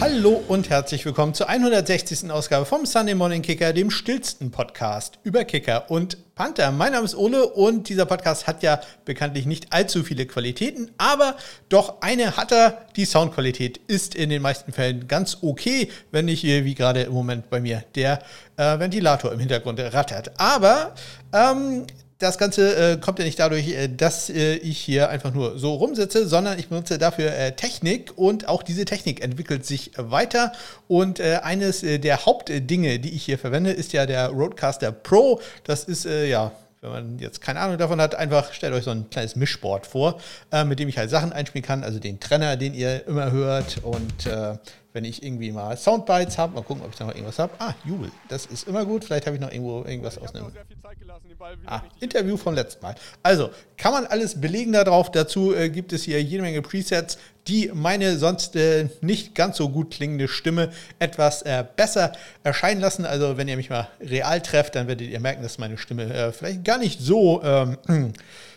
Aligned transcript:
Hallo 0.00 0.42
und 0.48 0.70
herzlich 0.70 1.04
willkommen 1.04 1.34
zur 1.34 1.50
160. 1.50 2.30
Ausgabe 2.30 2.64
vom 2.64 2.86
Sunday 2.86 3.14
Morning 3.14 3.42
Kicker, 3.42 3.74
dem 3.74 3.90
stillsten 3.90 4.50
Podcast 4.50 5.18
über 5.24 5.44
Kicker 5.44 5.90
und 5.90 6.34
Panther. 6.34 6.72
Mein 6.72 6.92
Name 6.92 7.04
ist 7.04 7.14
Ole 7.14 7.46
und 7.46 7.90
dieser 7.90 8.06
Podcast 8.06 8.46
hat 8.46 8.62
ja 8.62 8.80
bekanntlich 9.04 9.44
nicht 9.44 9.74
allzu 9.74 10.02
viele 10.02 10.24
Qualitäten, 10.24 10.90
aber 10.96 11.36
doch 11.68 12.00
eine 12.00 12.38
hat 12.38 12.50
er. 12.50 12.86
Die 12.96 13.04
Soundqualität 13.04 13.76
ist 13.88 14.14
in 14.14 14.30
den 14.30 14.40
meisten 14.40 14.72
Fällen 14.72 15.06
ganz 15.06 15.36
okay, 15.42 15.90
wenn 16.12 16.24
nicht 16.24 16.44
wie 16.44 16.74
gerade 16.74 17.02
im 17.02 17.12
Moment 17.12 17.50
bei 17.50 17.60
mir 17.60 17.84
der 17.94 18.20
äh, 18.56 18.78
Ventilator 18.78 19.30
im 19.34 19.38
Hintergrund 19.38 19.80
rattert. 19.80 20.32
Aber 20.40 20.94
ähm, 21.34 21.84
das 22.20 22.38
Ganze 22.38 22.76
äh, 22.76 22.96
kommt 22.98 23.18
ja 23.18 23.24
nicht 23.24 23.38
dadurch, 23.38 23.68
äh, 23.68 23.88
dass 23.88 24.30
äh, 24.30 24.54
ich 24.56 24.78
hier 24.78 25.08
einfach 25.08 25.34
nur 25.34 25.58
so 25.58 25.74
rumsitze, 25.74 26.28
sondern 26.28 26.58
ich 26.58 26.68
benutze 26.68 26.98
dafür 26.98 27.32
äh, 27.32 27.52
Technik 27.56 28.12
und 28.16 28.46
auch 28.46 28.62
diese 28.62 28.84
Technik 28.84 29.22
entwickelt 29.24 29.66
sich 29.66 29.90
weiter. 29.96 30.52
Und 30.86 31.18
äh, 31.18 31.40
eines 31.42 31.82
äh, 31.82 31.98
der 31.98 32.26
Hauptdinge, 32.26 33.00
die 33.00 33.10
ich 33.10 33.24
hier 33.24 33.38
verwende, 33.38 33.72
ist 33.72 33.92
ja 33.92 34.06
der 34.06 34.28
Roadcaster 34.28 34.92
Pro. 34.92 35.40
Das 35.64 35.84
ist 35.84 36.04
ja 36.04 36.52
wenn 36.80 36.90
man 36.90 37.18
jetzt 37.18 37.42
keine 37.42 37.60
Ahnung 37.60 37.76
davon 37.76 38.00
hat, 38.00 38.14
einfach 38.14 38.52
stellt 38.52 38.72
euch 38.72 38.84
so 38.84 38.90
ein 38.90 39.10
kleines 39.10 39.36
Mischboard 39.36 39.86
vor, 39.86 40.18
äh, 40.50 40.64
mit 40.64 40.78
dem 40.78 40.88
ich 40.88 40.96
halt 40.96 41.10
Sachen 41.10 41.32
einspielen 41.32 41.64
kann, 41.64 41.84
also 41.84 41.98
den 41.98 42.20
Trenner, 42.20 42.56
den 42.56 42.74
ihr 42.74 43.06
immer 43.06 43.30
hört 43.30 43.78
und 43.82 44.26
äh, 44.26 44.56
wenn 44.92 45.04
ich 45.04 45.22
irgendwie 45.22 45.52
mal 45.52 45.76
Soundbites 45.76 46.38
habe, 46.38 46.54
mal 46.54 46.62
gucken, 46.62 46.82
ob 46.84 46.90
ich 46.90 46.96
da 46.96 47.06
noch 47.06 47.14
irgendwas 47.14 47.38
habe. 47.38 47.52
Ah, 47.58 47.74
Jubel, 47.84 48.10
das 48.28 48.46
ist 48.46 48.66
immer 48.66 48.84
gut. 48.84 49.04
Vielleicht 49.04 49.26
habe 49.26 49.36
ich 49.36 49.40
noch 49.40 49.50
irgendwo 49.50 49.84
irgendwas 49.84 50.18
aus 50.18 50.34
einem 50.34 50.52
ah, 51.66 51.82
Interview 52.00 52.36
vom 52.36 52.54
letzten 52.54 52.82
Mal. 52.82 52.94
Also, 53.22 53.50
kann 53.76 53.92
man 53.92 54.06
alles 54.06 54.40
belegen 54.40 54.72
darauf. 54.72 55.10
Dazu 55.10 55.54
äh, 55.54 55.70
gibt 55.70 55.92
es 55.92 56.04
hier 56.04 56.22
jede 56.22 56.42
Menge 56.42 56.62
Presets, 56.62 57.18
die 57.48 57.70
meine 57.72 58.18
sonst 58.18 58.56
äh, 58.56 58.88
nicht 59.00 59.34
ganz 59.34 59.56
so 59.56 59.68
gut 59.68 59.92
klingende 59.92 60.28
Stimme 60.28 60.70
etwas 60.98 61.42
äh, 61.42 61.64
besser 61.76 62.12
erscheinen 62.42 62.80
lassen. 62.80 63.04
Also, 63.04 63.36
wenn 63.36 63.48
ihr 63.48 63.56
mich 63.56 63.70
mal 63.70 63.88
real 64.00 64.40
trefft, 64.40 64.74
dann 64.74 64.88
werdet 64.88 65.08
ihr 65.08 65.20
merken, 65.20 65.42
dass 65.42 65.58
meine 65.58 65.78
Stimme 65.78 66.12
äh, 66.12 66.32
vielleicht 66.32 66.64
gar 66.64 66.78
nicht 66.78 67.00
so 67.00 67.42
ähm, 67.42 68.12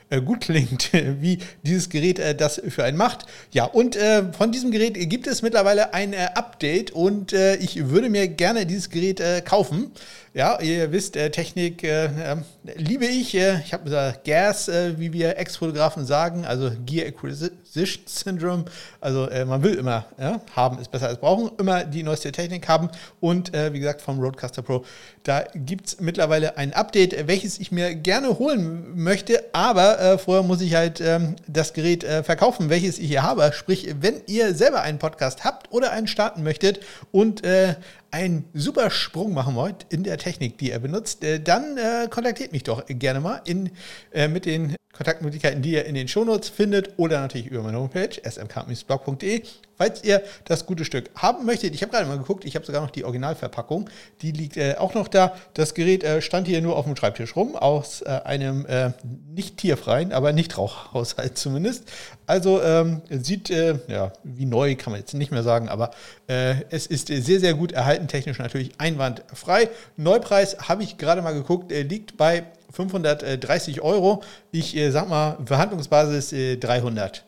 äh, 0.09 0.22
gut 0.22 0.42
klingt, 0.42 0.92
wie 1.22 1.40
dieses 1.64 1.90
Gerät 1.90 2.20
äh, 2.20 2.36
das 2.36 2.62
für 2.70 2.84
einen 2.84 2.98
macht. 2.98 3.25
Ja, 3.52 3.66
und 3.66 3.95
äh, 3.95 4.31
von 4.34 4.52
diesem 4.52 4.72
Gerät 4.72 4.94
gibt 5.09 5.28
es 5.28 5.42
mittlerweile 5.42 5.94
ein 5.94 6.14
Update 6.14 6.92
und 6.92 7.34
ich 7.34 7.90
würde 7.90 8.09
mir 8.09 8.28
gerne 8.28 8.66
dieses 8.66 8.90
Gerät 8.90 9.22
kaufen. 9.45 9.92
Ja, 10.34 10.59
ihr 10.59 10.92
wisst, 10.92 11.14
Technik 11.14 11.84
äh, 11.84 12.06
äh, 12.06 12.36
liebe 12.75 13.06
ich. 13.06 13.36
ich 13.36 13.73
habe 13.73 13.84
gesagt, 13.84 14.25
GAS, 14.25 14.68
wie 14.68 15.14
wir 15.14 15.38
Ex-Fotografen 15.38 16.06
sagen, 16.06 16.45
also 16.45 16.72
Gear 16.86 17.08
Acquisition 17.08 17.62
Syndrome. 17.73 18.66
Also 19.02 19.27
man 19.45 19.63
will 19.63 19.73
immer 19.75 20.05
ja, 20.19 20.41
haben 20.55 20.79
ist 20.79 20.91
besser 20.91 21.07
als 21.07 21.19
brauchen, 21.19 21.52
immer 21.57 21.83
die 21.83 22.03
neueste 22.03 22.31
Technik 22.31 22.67
haben. 22.67 22.89
Und 23.19 23.52
wie 23.53 23.79
gesagt, 23.79 24.02
vom 24.02 24.19
Roadcaster 24.19 24.61
Pro, 24.61 24.85
da 25.23 25.43
gibt 25.55 25.88
es 25.88 25.99
mittlerweile 25.99 26.57
ein 26.57 26.73
Update, 26.73 27.27
welches 27.27 27.59
ich 27.59 27.71
mir 27.71 27.95
gerne 27.95 28.39
holen 28.39 28.95
möchte. 28.95 29.44
Aber 29.53 30.17
vorher 30.19 30.44
muss 30.44 30.61
ich 30.61 30.75
halt 30.75 31.01
ähm, 31.01 31.35
das 31.47 31.73
Gerät 31.73 32.03
verkaufen, 32.03 32.69
welches 32.69 32.99
ich 32.99 33.07
hier 33.07 33.23
habe. 33.23 33.51
Sprich, 33.53 33.95
wenn 33.99 34.21
ihr 34.27 34.53
selber 34.53 34.81
einen 34.81 34.99
Podcast 34.99 35.44
habt 35.44 35.71
oder 35.71 35.91
einen 35.91 36.07
starten 36.07 36.44
möchtet 36.44 36.79
und 37.11 37.41
einen 38.14 38.45
super 38.53 38.92
Sprung 38.92 39.33
machen 39.33 39.56
wollt 39.56 39.88
in 39.89 40.03
der 40.03 40.19
Technik, 40.19 40.59
die 40.59 40.69
er 40.69 40.78
benutzt, 40.80 41.23
äh, 41.23 41.39
dann 41.39 41.78
äh, 41.78 42.08
kontaktiert 42.09 42.52
mich 42.52 42.61
doch 42.61 42.86
gerne 42.88 43.19
mal 43.19 43.42
in, 43.45 43.72
äh, 44.14 44.28
mit 44.28 44.45
den 44.45 44.75
Kontaktmöglichkeiten, 44.94 45.64
die 45.64 45.72
ihr 45.72 45.86
in 45.86 45.95
den 45.95 46.08
Shownotes 46.08 46.50
findet 46.50 46.94
oder 46.97 47.19
natürlich 47.19 47.47
über 47.47 47.64
meine 47.64 47.80
Homepage 47.80 48.11
smk-blog.de. 48.23 49.41
Falls 49.75 50.03
ihr 50.03 50.21
das 50.45 50.66
gute 50.66 50.85
Stück 50.85 51.09
haben 51.16 51.45
möchtet, 51.45 51.73
ich 51.73 51.81
habe 51.81 51.91
gerade 51.91 52.07
mal 52.07 52.17
geguckt, 52.17 52.45
ich 52.45 52.55
habe 52.55 52.66
sogar 52.66 52.81
noch 52.81 52.91
die 52.91 53.03
Originalverpackung, 53.03 53.89
die 54.22 54.31
liegt 54.31 54.57
äh, 54.57 54.75
auch 54.78 54.94
noch 54.94 55.07
da. 55.07 55.35
Das 55.53 55.73
Gerät 55.73 56.03
äh, 56.03 56.22
stand 56.22 56.47
hier 56.47 56.61
nur 56.61 56.78
auf 56.78 56.85
dem 56.85 56.95
Schreibtisch 56.95 57.35
rum, 57.35 57.56
aus 57.56 58.01
äh, 58.01 58.22
einem 58.23 58.66
äh, 58.66 58.91
nicht 59.33 59.57
tierfreien, 59.57 60.12
aber 60.12 60.31
nicht 60.31 60.57
Rauchhaushalt 60.57 61.38
zumindest. 61.38 61.91
Also 62.28 62.62
ähm, 62.62 63.01
sieht, 63.09 63.50
äh, 63.50 63.79
ja, 63.88 64.13
wie 64.23 64.45
neu 64.45 64.75
kann 64.75 64.91
man 64.91 65.00
jetzt 65.00 65.13
nicht 65.13 65.31
mehr 65.31 65.44
sagen, 65.44 65.69
aber 65.69 65.91
äh, 66.28 66.56
es 66.69 66.88
ist 66.88 67.07
sehr, 67.07 67.39
sehr 67.39 67.53
gut 67.53 67.72
erhalten, 67.72 68.07
technisch 68.07 68.39
natürlich 68.39 68.72
einwandfrei. 68.79 69.69
Neupreis 69.97 70.57
habe 70.59 70.83
ich 70.83 70.97
gerade 70.97 71.22
mal 71.22 71.33
geguckt, 71.33 71.72
liegt 71.72 72.16
bei 72.17 72.44
530 72.73 73.81
Euro. 73.81 74.23
Ich 74.51 74.75
äh, 74.75 74.89
sag 74.91 75.07
mal, 75.07 75.38
Verhandlungsbasis 75.45 76.33
äh, 76.33 76.57
300. 76.57 77.23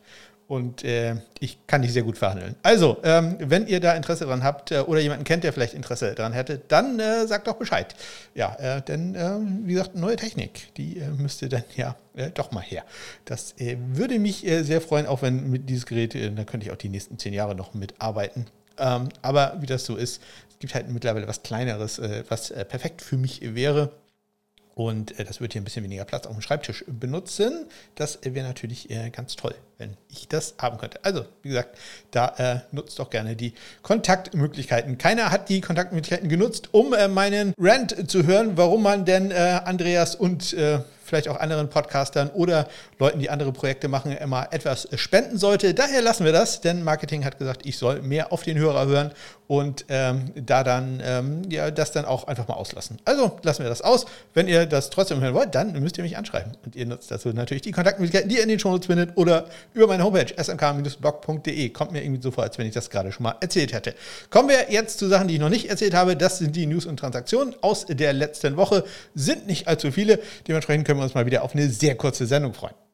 Und 0.47 0.83
äh, 0.83 1.15
ich 1.39 1.57
kann 1.65 1.81
nicht 1.81 1.93
sehr 1.93 2.03
gut 2.03 2.19
verhandeln. 2.19 2.55
Also, 2.61 2.97
ähm, 3.03 3.37
wenn 3.39 3.65
ihr 3.65 3.79
da 3.79 3.93
Interesse 3.95 4.25
dran 4.25 4.43
habt 4.43 4.71
äh, 4.71 4.81
oder 4.81 4.99
jemanden 4.99 5.23
kennt, 5.23 5.43
der 5.43 5.51
vielleicht 5.51 5.73
Interesse 5.73 6.13
daran 6.13 6.33
hätte, 6.33 6.61
dann 6.67 6.99
äh, 6.99 7.25
sagt 7.25 7.47
doch 7.47 7.55
Bescheid. 7.55 7.95
Ja, 8.35 8.53
äh, 8.59 8.81
denn 8.83 9.15
äh, 9.15 9.37
wie 9.63 9.73
gesagt, 9.73 9.95
neue 9.95 10.17
Technik, 10.17 10.71
die 10.77 10.99
äh, 10.99 11.09
müsste 11.09 11.49
dann 11.49 11.63
ja 11.75 11.95
doch 12.35 12.51
mal 12.51 12.61
her. 12.61 12.83
Das 13.25 13.55
würde 13.57 14.19
mich 14.19 14.45
sehr 14.61 14.79
freuen, 14.79 15.05
auch 15.05 15.21
wenn 15.21 15.49
mit 15.49 15.69
dieses 15.69 15.85
Gerät, 15.85 16.15
da 16.15 16.45
könnte 16.45 16.65
ich 16.65 16.71
auch 16.71 16.77
die 16.77 16.87
nächsten 16.87 17.19
zehn 17.19 17.33
Jahre 17.33 17.55
noch 17.55 17.73
mitarbeiten. 17.73 18.45
Ähm, 18.77 19.09
aber 19.21 19.57
wie 19.59 19.65
das 19.65 19.83
so 19.83 19.97
ist, 19.97 20.21
es 20.49 20.59
gibt 20.59 20.75
halt 20.75 20.87
mittlerweile 20.89 21.27
was 21.27 21.43
Kleineres, 21.43 21.99
was 22.29 22.53
perfekt 22.69 23.01
für 23.01 23.17
mich 23.17 23.53
wäre. 23.53 23.91
Und 24.75 25.17
äh, 25.17 25.23
das 25.23 25.39
wird 25.39 25.53
hier 25.53 25.61
ein 25.61 25.63
bisschen 25.63 25.85
weniger 25.85 26.03
Platz 26.03 26.27
auf 26.27 26.33
dem 26.33 26.41
Schreibtisch 26.41 26.83
benutzen. 26.87 27.65
Das 27.95 28.17
äh, 28.17 28.33
wäre 28.35 28.45
natürlich 28.45 28.89
äh, 28.89 29.09
ganz 29.09 29.37
toll, 29.37 29.55
wenn 29.77 29.95
ich 30.11 30.27
das 30.27 30.55
haben 30.59 30.77
könnte. 30.77 30.99
Also, 31.03 31.25
wie 31.41 31.49
gesagt, 31.49 31.77
da 32.11 32.35
äh, 32.37 32.59
nutzt 32.75 32.99
doch 32.99 33.09
gerne 33.09 33.37
die 33.37 33.53
Kontaktmöglichkeiten. 33.83 34.97
Keiner 34.97 35.31
hat 35.31 35.47
die 35.47 35.61
Kontaktmöglichkeiten 35.61 36.27
genutzt, 36.27 36.69
um 36.73 36.93
äh, 36.93 37.07
meinen 37.07 37.53
Rant 37.57 38.11
zu 38.11 38.25
hören, 38.25 38.57
warum 38.57 38.83
man 38.83 39.05
denn 39.05 39.31
äh, 39.31 39.61
Andreas 39.63 40.13
und 40.15 40.55
vielleicht 41.05 41.27
auch 41.27 41.39
anderen 41.39 41.69
Podcastern 41.69 42.29
oder 42.29 42.67
Leuten, 42.97 43.19
die 43.19 43.29
andere 43.29 43.51
Projekte 43.51 43.87
machen, 43.87 44.11
immer 44.11 44.47
etwas 44.51 44.87
spenden 44.95 45.37
sollte. 45.37 45.73
Daher 45.73 46.01
lassen 46.01 46.25
wir 46.25 46.31
das, 46.31 46.61
denn 46.61 46.83
Marketing 46.83 47.23
hat 47.23 47.37
gesagt, 47.37 47.65
ich 47.65 47.77
soll 47.77 48.01
mehr 48.01 48.33
auf 48.33 48.43
den 48.43 48.57
Hörer 48.57 48.87
hören 48.87 49.11
und 49.47 49.85
ähm, 49.89 50.31
da 50.35 50.63
dann 50.63 51.01
ähm, 51.03 51.41
ja, 51.49 51.69
das 51.71 51.91
dann 51.91 52.05
auch 52.05 52.27
einfach 52.27 52.47
mal 52.47 52.55
auslassen. 52.55 52.97
Also 53.05 53.37
lassen 53.43 53.63
wir 53.63 53.69
das 53.69 53.81
aus. 53.81 54.05
Wenn 54.33 54.47
ihr 54.47 54.65
das 54.65 54.89
trotzdem 54.89 55.21
hören 55.21 55.33
wollt, 55.33 55.53
dann 55.53 55.79
müsst 55.79 55.97
ihr 55.97 56.03
mich 56.03 56.17
anschreiben. 56.17 56.53
Und 56.65 56.75
ihr 56.75 56.85
nutzt 56.85 57.11
dazu 57.11 57.29
natürlich 57.29 57.61
die 57.61 57.71
Kontaktmöglichkeiten, 57.71 58.29
die 58.29 58.37
ihr 58.37 58.43
in 58.43 58.49
den 58.49 58.59
Shownotes 58.59 58.87
findet 58.87 59.17
oder 59.17 59.45
über 59.73 59.87
meine 59.87 60.03
Homepage 60.03 60.33
smk-blog.de. 60.35 61.69
Kommt 61.69 61.91
mir 61.91 62.03
irgendwie 62.03 62.21
so 62.21 62.31
vor, 62.31 62.43
als 62.43 62.57
wenn 62.57 62.65
ich 62.65 62.73
das 62.73 62.89
gerade 62.89 63.11
schon 63.11 63.23
mal 63.23 63.35
erzählt 63.39 63.73
hätte. 63.73 63.93
Kommen 64.29 64.49
wir 64.49 64.71
jetzt 64.71 64.97
zu 64.97 65.07
Sachen, 65.07 65.27
die 65.27 65.35
ich 65.35 65.39
noch 65.39 65.49
nicht 65.49 65.69
erzählt 65.69 65.93
habe. 65.93 66.15
Das 66.15 66.39
sind 66.39 66.55
die 66.55 66.65
News 66.65 66.85
und 66.85 66.97
Transaktionen 66.97 67.55
aus 67.61 67.85
der 67.85 68.13
letzten 68.13 68.57
Woche. 68.57 68.83
Sind 69.13 69.47
nicht 69.47 69.67
allzu 69.67 69.91
viele. 69.91 70.19
Dementsprechend 70.47 70.87
können 70.87 70.99
wir 70.99 71.03
uns 71.03 71.13
mal 71.13 71.25
wieder 71.25 71.43
auf 71.43 71.53
eine 71.53 71.69
sehr 71.69 71.95
kurze 71.95 72.25
Sendung 72.25 72.53
freuen. 72.53 72.84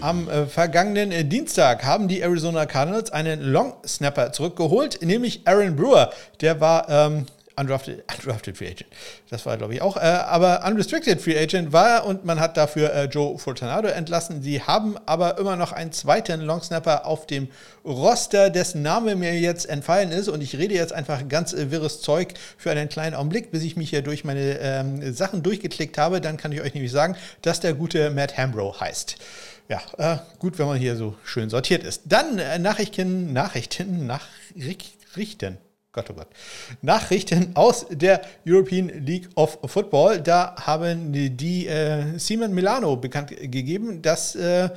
Am 0.00 0.28
äh, 0.28 0.46
vergangenen 0.46 1.10
äh, 1.10 1.24
Dienstag 1.24 1.84
haben 1.84 2.06
die 2.06 2.20
Arizona 2.20 2.66
Cardinals 2.66 3.10
einen 3.10 3.42
Long 3.42 3.74
Snapper 3.84 4.32
zurückgeholt, 4.32 5.00
nämlich 5.02 5.42
Aaron 5.44 5.74
Brewer. 5.74 6.12
Der 6.40 6.60
war 6.60 6.88
ähm, 6.88 7.26
undrafted, 7.58 8.04
undrafted 8.18 8.56
Free 8.56 8.68
Agent. 8.68 8.86
Das 9.30 9.44
war, 9.46 9.56
glaube 9.56 9.74
ich, 9.74 9.82
auch. 9.82 9.96
Äh, 9.96 10.00
aber 10.00 10.64
Unrestricted 10.66 11.20
Free 11.20 11.38
Agent 11.38 11.72
war 11.72 12.06
und 12.06 12.24
man 12.24 12.40
hat 12.40 12.56
dafür 12.56 12.92
äh, 12.92 13.04
Joe 13.04 13.38
Fortunato 13.38 13.88
entlassen. 13.88 14.42
Sie 14.42 14.62
haben 14.62 14.96
aber 15.06 15.38
immer 15.38 15.56
noch 15.56 15.72
einen 15.72 15.92
zweiten 15.92 16.40
Long 16.40 16.62
Snapper 16.62 17.06
auf 17.06 17.26
dem 17.26 17.48
Roster, 17.84 18.50
dessen 18.50 18.82
Name 18.82 19.16
mir 19.16 19.38
jetzt 19.38 19.68
entfallen 19.68 20.10
ist. 20.10 20.28
Und 20.28 20.42
ich 20.42 20.56
rede 20.56 20.74
jetzt 20.74 20.92
einfach 20.92 21.26
ganz 21.28 21.52
äh, 21.52 21.70
wirres 21.70 22.00
Zeug 22.00 22.34
für 22.56 22.70
einen 22.70 22.88
kleinen 22.88 23.14
Augenblick, 23.14 23.50
bis 23.50 23.62
ich 23.62 23.76
mich 23.76 23.90
hier 23.90 24.02
durch 24.02 24.24
meine 24.24 24.58
ähm, 24.60 25.12
Sachen 25.12 25.42
durchgeklickt 25.42 25.98
habe. 25.98 26.20
Dann 26.20 26.36
kann 26.36 26.52
ich 26.52 26.60
euch 26.60 26.74
nämlich 26.74 26.92
sagen, 26.92 27.16
dass 27.42 27.60
der 27.60 27.74
gute 27.74 28.10
Matt 28.10 28.36
Hambro 28.36 28.80
heißt. 28.80 29.16
Ja, 29.68 29.80
äh, 29.98 30.18
gut, 30.38 30.58
wenn 30.58 30.66
man 30.66 30.78
hier 30.78 30.96
so 30.96 31.14
schön 31.24 31.50
sortiert 31.50 31.84
ist. 31.84 32.02
Dann 32.06 32.38
äh, 32.38 32.58
Nachrichten, 32.58 33.32
Nachrichten, 33.34 34.06
Nachrichten. 34.06 35.58
Gott, 35.92 36.10
oh 36.10 36.14
Gott. 36.14 36.28
Nachrichten 36.82 37.52
aus 37.54 37.86
der 37.90 38.20
European 38.46 38.88
League 39.06 39.28
of 39.36 39.58
Football. 39.64 40.20
Da 40.20 40.54
haben 40.56 41.12
die 41.12 41.66
äh, 41.66 42.18
Simon 42.18 42.52
Milano 42.52 42.96
bekannt 42.96 43.30
gegeben, 43.30 44.02
dass 44.02 44.34
äh, 44.36 44.68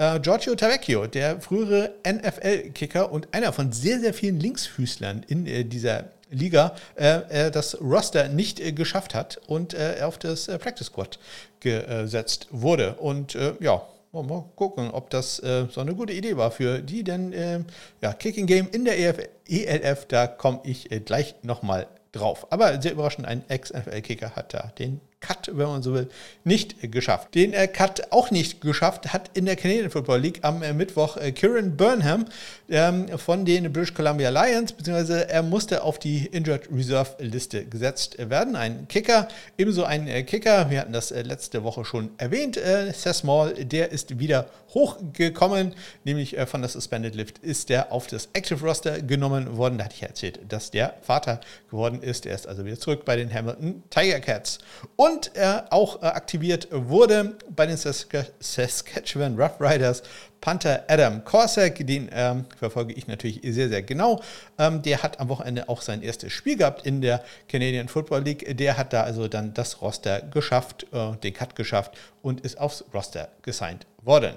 äh, 0.00 0.18
Giorgio 0.20 0.54
Tavecchio, 0.54 1.06
der 1.06 1.40
frühere 1.40 1.94
NFL-Kicker 2.08 3.12
und 3.12 3.28
einer 3.32 3.52
von 3.52 3.72
sehr, 3.72 4.00
sehr 4.00 4.14
vielen 4.14 4.40
Linksfüßlern 4.40 5.24
in 5.28 5.46
äh, 5.46 5.64
dieser 5.64 6.04
Liga, 6.30 6.74
äh, 6.94 7.50
das 7.50 7.78
Roster 7.80 8.28
nicht 8.28 8.60
äh, 8.60 8.72
geschafft 8.72 9.14
hat 9.14 9.40
und 9.48 9.76
auf 10.02 10.18
das 10.18 10.46
Practice 10.46 10.86
Squad 10.86 11.18
gesetzt 11.60 12.46
wurde. 12.50 12.94
Und 12.94 13.36
ja, 13.60 13.82
Mal 14.12 14.44
gucken, 14.56 14.90
ob 14.90 15.10
das 15.10 15.38
äh, 15.38 15.66
so 15.70 15.80
eine 15.80 15.94
gute 15.94 16.12
Idee 16.12 16.36
war 16.36 16.50
für 16.50 16.80
die, 16.80 17.04
denn 17.04 17.32
äh, 17.32 17.60
ja, 18.02 18.12
Kicking 18.12 18.46
Game 18.46 18.68
in 18.72 18.84
der 18.84 18.98
EF, 18.98 19.28
ELF, 19.46 20.06
da 20.06 20.26
komme 20.26 20.60
ich 20.64 20.90
äh, 20.90 20.98
gleich 20.98 21.36
nochmal 21.42 21.86
drauf. 22.10 22.48
Aber 22.50 22.82
sehr 22.82 22.92
überraschend, 22.92 23.28
ein 23.28 23.48
Ex-NFL-Kicker 23.48 24.34
hat 24.34 24.52
da 24.52 24.72
den 24.78 25.00
Cut, 25.20 25.50
wenn 25.52 25.66
man 25.66 25.82
so 25.82 25.92
will, 25.92 26.08
nicht 26.44 26.90
geschafft. 26.90 27.34
Den 27.34 27.52
äh, 27.52 27.68
Cut 27.68 28.10
auch 28.10 28.30
nicht 28.30 28.62
geschafft 28.62 29.12
hat 29.12 29.30
in 29.34 29.44
der 29.44 29.54
Canadian 29.54 29.90
Football 29.90 30.20
League 30.20 30.38
am 30.42 30.62
äh, 30.62 30.72
Mittwoch 30.72 31.18
äh, 31.18 31.30
Kieran 31.32 31.76
Burnham 31.76 32.24
ähm, 32.70 33.06
von 33.18 33.44
den 33.44 33.70
British 33.70 33.92
Columbia 33.92 34.30
Lions, 34.30 34.72
beziehungsweise 34.72 35.28
er 35.28 35.42
musste 35.42 35.84
auf 35.84 35.98
die 35.98 36.24
Injured 36.24 36.70
Reserve 36.72 37.10
Liste 37.18 37.66
gesetzt 37.66 38.16
werden. 38.18 38.56
Ein 38.56 38.88
Kicker, 38.88 39.28
ebenso 39.58 39.84
ein 39.84 40.08
äh, 40.08 40.22
Kicker, 40.22 40.70
wir 40.70 40.80
hatten 40.80 40.94
das 40.94 41.10
letzte 41.10 41.64
Woche 41.64 41.84
schon 41.84 42.10
erwähnt, 42.16 42.56
äh, 42.56 42.90
Seth 42.92 43.16
Small, 43.16 43.52
der 43.52 43.92
ist 43.92 44.18
wieder 44.18 44.46
hochgekommen, 44.72 45.74
nämlich 46.04 46.36
von 46.46 46.62
der 46.62 46.70
Suspended 46.70 47.14
Lift 47.16 47.38
ist 47.38 47.68
der 47.70 47.92
auf 47.92 48.06
das 48.06 48.28
Active 48.32 48.64
Roster 48.64 49.02
genommen 49.02 49.56
worden. 49.56 49.78
Da 49.78 49.84
hatte 49.84 49.96
ich 49.96 50.02
erzählt, 50.04 50.38
dass 50.48 50.70
der 50.70 50.94
Vater 51.02 51.40
geworden 51.70 52.02
ist. 52.02 52.24
Er 52.24 52.36
ist 52.36 52.46
also 52.46 52.64
wieder 52.64 52.78
zurück 52.78 53.04
bei 53.04 53.16
den 53.16 53.34
Hamilton 53.34 53.82
Tiger 53.90 54.20
Cats. 54.20 54.58
Und 54.94 55.09
er 55.34 55.66
auch 55.70 56.02
äh, 56.02 56.06
aktiviert 56.06 56.68
wurde 56.70 57.36
bei 57.54 57.66
den 57.66 57.76
Saskatchewan 57.76 59.40
Rough 59.40 59.60
Riders 59.60 60.02
Panther 60.40 60.84
Adam 60.88 61.22
Korsak, 61.24 61.86
den 61.86 62.08
ähm, 62.12 62.46
verfolge 62.58 62.94
ich 62.94 63.06
natürlich 63.06 63.40
sehr, 63.42 63.68
sehr 63.68 63.82
genau. 63.82 64.22
Ähm, 64.58 64.80
der 64.82 65.02
hat 65.02 65.20
am 65.20 65.28
Wochenende 65.28 65.68
auch 65.68 65.82
sein 65.82 66.02
erstes 66.02 66.32
Spiel 66.32 66.56
gehabt 66.56 66.86
in 66.86 67.02
der 67.02 67.22
Canadian 67.48 67.88
Football 67.88 68.22
League. 68.22 68.56
Der 68.56 68.78
hat 68.78 68.92
da 68.92 69.02
also 69.02 69.28
dann 69.28 69.52
das 69.52 69.82
Roster 69.82 70.22
geschafft, 70.22 70.86
äh, 70.92 71.16
den 71.16 71.34
Cut 71.34 71.54
geschafft 71.56 71.92
und 72.22 72.40
ist 72.40 72.58
aufs 72.58 72.84
Roster 72.94 73.28
gesigned 73.42 73.86
worden. 74.02 74.34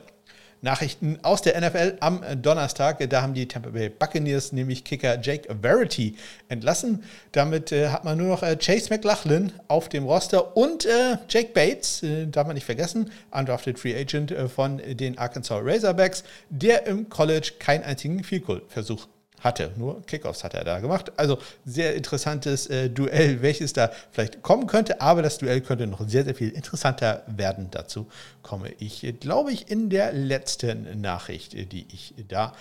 Nachrichten 0.64 1.20
aus 1.24 1.42
der 1.42 1.60
NFL 1.60 1.98
am 2.00 2.24
Donnerstag. 2.42 3.08
Da 3.10 3.22
haben 3.22 3.34
die 3.34 3.48
Tampa 3.48 3.70
Bay 3.70 3.90
Buccaneers 3.90 4.54
nämlich 4.54 4.84
Kicker 4.84 5.20
Jake 5.22 5.54
Verity 5.62 6.16
entlassen. 6.48 7.04
Damit 7.34 7.72
äh, 7.72 7.90
hat 7.90 8.06
man 8.06 8.18
nur 8.18 8.28
noch 8.30 8.44
äh, 8.44 8.56
Chase 8.56 8.90
McLaughlin 8.90 9.52
auf 9.68 9.90
dem 9.90 10.06
Roster 10.06 10.56
und 10.56 10.86
äh, 10.86 11.18
Jake 11.30 11.52
Bates, 11.54 12.02
äh, 12.02 12.28
darf 12.28 12.48
man 12.48 12.56
nicht 12.56 12.66
vergessen, 12.66 13.12
undrafted 13.32 13.78
Free 13.78 13.96
Agent 13.96 14.32
äh, 14.32 14.48
von 14.48 14.82
den 14.86 15.18
Arkansas 15.18 15.62
Razorbacks, 15.62 16.24
der 16.50 16.88
im 16.88 17.10
College 17.10 17.52
keinen 17.60 17.84
einzigen 17.84 18.24
Field 18.24 18.46
Goal 18.46 18.62
Versuch 18.70 19.08
hatte. 19.44 19.72
Nur 19.76 20.02
Kickoffs 20.06 20.44
hat 20.44 20.54
er 20.54 20.64
da 20.64 20.80
gemacht. 20.80 21.12
Also 21.18 21.38
sehr 21.66 21.96
interessantes 21.96 22.68
äh, 22.68 22.90
Duell, 22.90 23.42
welches 23.42 23.74
da 23.74 23.92
vielleicht 24.12 24.42
kommen 24.42 24.68
könnte. 24.68 25.02
Aber 25.02 25.22
das 25.22 25.38
Duell 25.38 25.62
könnte 25.62 25.88
noch 25.88 26.08
sehr, 26.08 26.24
sehr 26.24 26.36
viel 26.36 26.50
interessanter 26.50 27.24
werden. 27.28 27.68
Dazu 27.72 28.08
komme 28.42 28.70
ich, 28.80 29.14
glaube 29.20 29.52
ich, 29.52 29.70
in 29.70 29.90
der 29.90 30.14
letzten 30.14 31.02
Nachricht, 31.02 31.54
die 31.72 31.86
ich 31.92 32.14
da 32.28 32.54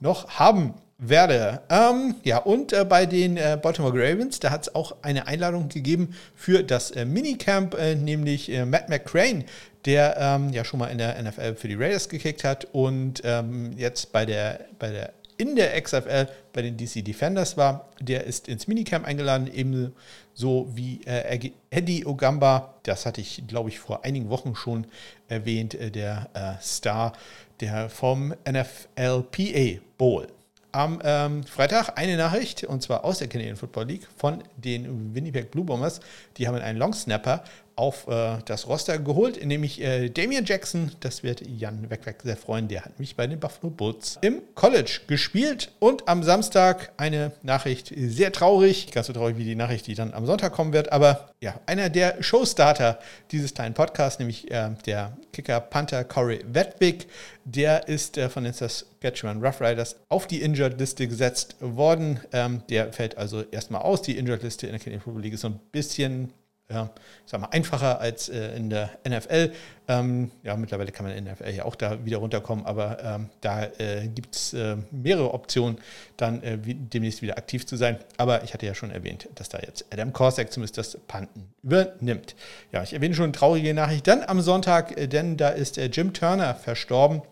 noch 0.00 0.38
haben 0.38 0.74
werde. 0.98 1.60
Ähm, 1.68 2.14
ja, 2.22 2.38
und 2.38 2.72
äh, 2.72 2.84
bei 2.84 3.06
den 3.06 3.36
äh, 3.36 3.58
Baltimore 3.60 3.92
Ravens, 3.94 4.40
da 4.40 4.50
hat 4.50 4.62
es 4.62 4.74
auch 4.74 4.96
eine 5.02 5.26
Einladung 5.26 5.68
gegeben 5.68 6.14
für 6.34 6.62
das 6.62 6.90
äh, 6.90 7.04
Minicamp, 7.04 7.74
äh, 7.74 7.94
nämlich 7.94 8.50
äh, 8.50 8.64
Matt 8.64 8.88
McCrane, 8.88 9.44
der 9.84 10.16
ähm, 10.18 10.52
ja 10.52 10.64
schon 10.64 10.80
mal 10.80 10.88
in 10.88 10.98
der 10.98 11.22
NFL 11.22 11.54
für 11.56 11.68
die 11.68 11.74
Raiders 11.74 12.08
gekickt 12.08 12.44
hat 12.44 12.66
und 12.72 13.22
ähm, 13.24 13.72
jetzt 13.76 14.12
bei 14.12 14.24
der, 14.24 14.60
bei 14.78 14.90
der 14.90 15.12
in 15.38 15.56
der 15.56 15.80
XFL 15.80 16.28
bei 16.52 16.62
den 16.62 16.76
DC 16.76 17.04
Defenders 17.04 17.56
war. 17.56 17.88
Der 18.00 18.24
ist 18.24 18.48
ins 18.48 18.66
Minicamp 18.66 19.06
eingeladen, 19.06 19.50
ebenso 19.52 20.74
wie 20.74 21.00
äh, 21.04 21.50
Eddie 21.70 22.06
Ogamba. 22.06 22.74
Das 22.82 23.06
hatte 23.06 23.20
ich, 23.20 23.44
glaube 23.46 23.68
ich, 23.68 23.78
vor 23.78 24.04
einigen 24.04 24.28
Wochen 24.30 24.54
schon 24.54 24.86
erwähnt, 25.28 25.74
äh, 25.74 25.90
der 25.90 26.30
äh, 26.34 26.62
Star 26.62 27.12
der 27.60 27.88
vom 27.88 28.34
NFLPA 28.48 29.80
Bowl. 29.96 30.26
Am 30.72 31.00
ähm, 31.04 31.42
Freitag 31.44 31.98
eine 31.98 32.18
Nachricht, 32.18 32.64
und 32.64 32.82
zwar 32.82 33.04
aus 33.04 33.18
der 33.18 33.28
Canadian 33.28 33.56
Football 33.56 33.86
League 33.86 34.06
von 34.16 34.42
den 34.58 35.14
Winnipeg 35.14 35.50
Blue 35.50 35.64
Bombers. 35.64 36.00
Die 36.36 36.46
haben 36.46 36.54
einen 36.56 36.78
Longsnapper 36.78 37.44
auf 37.76 38.08
äh, 38.08 38.38
das 38.46 38.66
Roster 38.66 38.98
geholt, 38.98 39.44
nämlich 39.44 39.80
äh, 39.82 40.08
Damian 40.08 40.46
Jackson. 40.46 40.92
Das 41.00 41.22
wird 41.22 41.42
Jan 41.46 41.90
Wegweg 41.90 42.22
sehr 42.22 42.36
freuen. 42.36 42.68
Der 42.68 42.84
hat 42.84 42.98
mich 42.98 43.16
bei 43.16 43.26
den 43.26 43.38
Buffalo 43.38 43.70
Bulls 43.70 44.18
im 44.22 44.40
College 44.54 45.00
gespielt. 45.06 45.70
Und 45.78 46.08
am 46.08 46.22
Samstag 46.22 46.92
eine 46.96 47.32
Nachricht, 47.42 47.92
sehr 47.94 48.32
traurig. 48.32 48.90
Ganz 48.92 49.08
so 49.08 49.12
traurig 49.12 49.36
wie 49.36 49.44
die 49.44 49.54
Nachricht, 49.54 49.86
die 49.86 49.94
dann 49.94 50.14
am 50.14 50.24
Sonntag 50.24 50.54
kommen 50.54 50.72
wird. 50.72 50.90
Aber 50.90 51.30
ja, 51.40 51.60
einer 51.66 51.90
der 51.90 52.22
Showstarter 52.22 52.98
dieses 53.30 53.52
kleinen 53.52 53.74
Podcasts, 53.74 54.18
nämlich 54.18 54.50
äh, 54.50 54.70
der 54.86 55.16
Kicker 55.34 55.60
Panther 55.60 56.04
Corey 56.04 56.40
Wedwig, 56.48 57.06
der 57.44 57.88
ist 57.88 58.16
äh, 58.16 58.30
von 58.30 58.44
den 58.44 58.54
Saskatchewan 58.54 59.44
Roughriders 59.44 59.96
auf 60.08 60.26
die 60.26 60.40
Injured-Liste 60.40 61.06
gesetzt 61.08 61.56
worden. 61.60 62.20
Ähm, 62.32 62.62
der 62.70 62.92
fällt 62.94 63.18
also 63.18 63.42
erstmal 63.42 63.82
aus. 63.82 64.00
Die 64.00 64.16
Injured-Liste 64.16 64.66
in 64.66 64.72
der 64.72 64.80
Canadian 64.80 65.02
Football 65.02 65.22
League 65.22 65.34
ist 65.34 65.42
so 65.42 65.48
ein 65.48 65.60
bisschen 65.72 66.32
ja, 66.68 66.90
sag 67.26 67.40
mal, 67.40 67.48
einfacher 67.48 68.00
als 68.00 68.28
äh, 68.28 68.56
in 68.56 68.70
der 68.70 68.90
NFL. 69.08 69.52
Ähm, 69.86 70.32
ja, 70.42 70.56
mittlerweile 70.56 70.90
kann 70.90 71.06
man 71.06 71.16
in 71.16 71.24
der 71.24 71.34
NFL 71.34 71.50
ja 71.50 71.64
auch 71.64 71.76
da 71.76 72.04
wieder 72.04 72.18
runterkommen, 72.18 72.66
aber 72.66 72.98
ähm, 73.04 73.30
da 73.40 73.64
äh, 73.78 74.08
gibt 74.08 74.34
es 74.34 74.52
äh, 74.52 74.76
mehrere 74.90 75.32
Optionen, 75.32 75.78
dann 76.16 76.42
äh, 76.42 76.58
wie, 76.62 76.74
demnächst 76.74 77.22
wieder 77.22 77.38
aktiv 77.38 77.66
zu 77.66 77.76
sein. 77.76 77.98
Aber 78.16 78.42
ich 78.42 78.52
hatte 78.52 78.66
ja 78.66 78.74
schon 78.74 78.90
erwähnt, 78.90 79.28
dass 79.36 79.48
da 79.48 79.58
jetzt 79.60 79.84
Adam 79.92 80.12
Korsak 80.12 80.52
zumindest 80.52 80.76
das 80.76 80.98
Panten 81.06 81.48
übernimmt. 81.62 82.34
Ja, 82.72 82.82
ich 82.82 82.94
erwähne 82.94 83.14
schon 83.14 83.26
eine 83.26 83.32
traurige 83.32 83.72
Nachricht. 83.72 84.08
Dann 84.08 84.24
am 84.24 84.40
Sonntag, 84.40 84.98
äh, 84.98 85.06
denn 85.06 85.36
da 85.36 85.50
ist 85.50 85.78
äh, 85.78 85.86
Jim 85.86 86.14
Turner 86.14 86.56
verstorben 86.56 87.22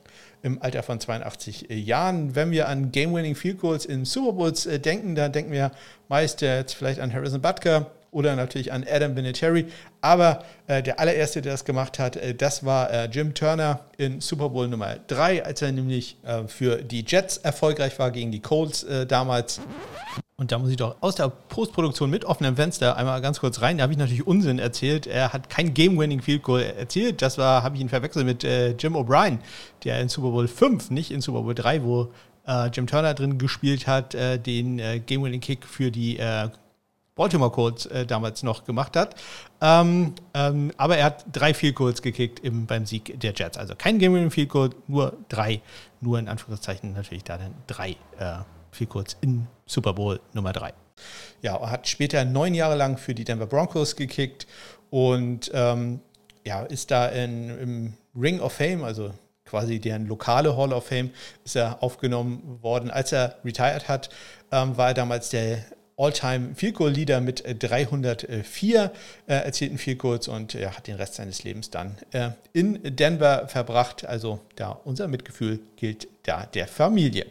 im 0.44 0.62
Alter 0.62 0.84
von 0.84 1.00
82 1.00 1.66
Jahren. 1.70 2.36
Wenn 2.36 2.52
wir 2.52 2.68
an 2.68 2.92
Game-Winning 2.92 3.34
Field 3.34 3.58
Goals 3.58 3.84
in 3.84 4.04
Super 4.04 4.34
Bowls 4.34 4.64
denken, 4.64 5.14
dann 5.14 5.32
denken 5.32 5.50
wir 5.50 5.72
meist 6.08 6.42
jetzt 6.42 6.74
vielleicht 6.74 7.00
an 7.00 7.12
Harrison 7.14 7.40
Butker 7.40 7.90
oder 8.14 8.36
natürlich 8.36 8.72
an 8.72 8.86
Adam 8.88 9.16
Vinatieri. 9.16 9.66
Aber 10.00 10.44
äh, 10.66 10.82
der 10.82 11.00
allererste, 11.00 11.42
der 11.42 11.52
das 11.52 11.64
gemacht 11.64 11.98
hat, 11.98 12.16
äh, 12.16 12.34
das 12.34 12.64
war 12.64 12.90
äh, 12.90 13.06
Jim 13.06 13.34
Turner 13.34 13.80
in 13.98 14.20
Super 14.20 14.48
Bowl 14.48 14.68
Nummer 14.68 14.96
3, 15.08 15.44
als 15.44 15.62
er 15.62 15.72
nämlich 15.72 16.16
äh, 16.24 16.46
für 16.46 16.76
die 16.76 17.04
Jets 17.06 17.38
erfolgreich 17.38 17.98
war 17.98 18.10
gegen 18.12 18.30
die 18.30 18.40
Colts 18.40 18.84
äh, 18.84 19.04
damals. 19.04 19.60
Und 20.36 20.52
da 20.52 20.58
muss 20.58 20.70
ich 20.70 20.76
doch 20.76 20.96
aus 21.00 21.16
der 21.16 21.28
Postproduktion 21.28 22.08
mit 22.08 22.24
offenem 22.24 22.56
Fenster 22.56 22.96
einmal 22.96 23.20
ganz 23.20 23.40
kurz 23.40 23.60
rein. 23.60 23.78
Da 23.78 23.82
habe 23.82 23.92
ich 23.92 23.98
natürlich 23.98 24.26
Unsinn 24.26 24.58
erzählt. 24.58 25.06
Er 25.06 25.32
hat 25.32 25.50
kein 25.50 25.74
Game-Winning 25.74 26.22
Field 26.22 26.42
Goal 26.42 26.62
erzielt. 26.62 27.20
Das 27.20 27.36
war, 27.36 27.62
habe 27.62 27.76
ich 27.76 27.82
ihn 27.82 27.88
verwechselt 27.88 28.26
mit 28.26 28.44
äh, 28.44 28.70
Jim 28.72 28.96
O'Brien, 28.96 29.38
der 29.82 30.00
in 30.00 30.08
Super 30.08 30.30
Bowl 30.30 30.48
5, 30.48 30.90
nicht 30.90 31.10
in 31.10 31.20
Super 31.20 31.42
Bowl 31.42 31.54
3, 31.54 31.82
wo 31.82 32.12
Jim 32.74 32.86
Turner 32.86 33.14
drin 33.14 33.38
gespielt 33.38 33.86
hat, 33.86 34.12
den 34.12 34.76
Game-Winning 35.06 35.40
Kick 35.40 35.64
für 35.64 35.90
die 35.90 36.18
Baltimore 37.14 37.50
Colts 37.50 37.86
äh, 37.86 38.06
damals 38.06 38.42
noch 38.42 38.64
gemacht 38.64 38.96
hat. 38.96 39.14
Ähm, 39.60 40.14
ähm, 40.34 40.72
aber 40.76 40.96
er 40.96 41.06
hat 41.06 41.24
drei 41.32 41.54
Field 41.54 41.76
Goals 41.76 42.02
gekickt 42.02 42.40
im, 42.40 42.66
beim 42.66 42.86
Sieg 42.86 43.18
der 43.20 43.32
Jets. 43.34 43.56
Also 43.56 43.74
kein 43.76 43.98
Game 43.98 44.14
Winning 44.14 44.30
Field 44.30 44.48
Goal, 44.48 44.70
nur 44.88 45.16
drei. 45.28 45.60
Nur 46.00 46.18
in 46.18 46.28
Anführungszeichen 46.28 46.92
natürlich 46.92 47.24
da 47.24 47.38
dann 47.38 47.54
drei 47.66 47.90
äh, 48.18 48.38
Field 48.72 48.90
Goals 48.90 49.16
in 49.20 49.46
Super 49.66 49.92
Bowl 49.92 50.20
Nummer 50.32 50.52
drei. 50.52 50.72
Ja, 51.42 51.56
er 51.56 51.70
hat 51.70 51.88
später 51.88 52.24
neun 52.24 52.54
Jahre 52.54 52.76
lang 52.76 52.98
für 52.98 53.14
die 53.14 53.24
Denver 53.24 53.46
Broncos 53.46 53.96
gekickt 53.96 54.46
und 54.90 55.50
ähm, 55.54 56.00
ja, 56.44 56.62
ist 56.62 56.90
da 56.90 57.06
in, 57.06 57.50
im 57.58 57.94
Ring 58.14 58.40
of 58.40 58.52
Fame, 58.52 58.84
also 58.84 59.12
quasi 59.44 59.78
deren 59.78 60.06
lokale 60.06 60.56
Hall 60.56 60.72
of 60.72 60.86
Fame, 60.86 61.10
ist 61.44 61.56
er 61.56 61.82
aufgenommen 61.82 62.58
worden. 62.62 62.90
Als 62.90 63.12
er 63.12 63.36
retired 63.44 63.88
hat, 63.88 64.10
ähm, 64.52 64.76
war 64.76 64.88
er 64.88 64.94
damals 64.94 65.30
der 65.30 65.64
All-Time 65.96 66.54
Field 66.56 66.74
Goal 66.74 66.90
Leader 66.90 67.20
mit 67.20 67.44
304 67.46 68.92
äh, 69.28 69.32
äh, 69.32 69.44
erzielten 69.44 69.78
Field 69.78 69.98
Goals 69.98 70.28
und 70.28 70.54
er 70.54 70.76
hat 70.76 70.86
den 70.88 70.96
Rest 70.96 71.14
seines 71.14 71.44
Lebens 71.44 71.70
dann 71.70 71.96
äh, 72.12 72.30
in 72.52 72.80
Denver 72.82 73.46
verbracht. 73.46 74.04
Also 74.04 74.40
da 74.56 74.70
unser 74.70 75.06
Mitgefühl 75.06 75.60
gilt 75.76 76.08
da 76.24 76.46
der 76.46 76.66
Familie. 76.66 77.26